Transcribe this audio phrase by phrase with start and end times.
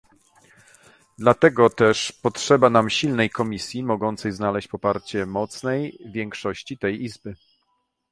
[1.17, 7.35] Dlatego też potrzeba nam silnej Komisji, mogącej znaleźć poparcie mocnej większości tej Izby